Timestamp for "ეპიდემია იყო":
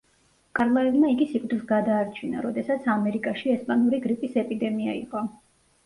4.47-5.29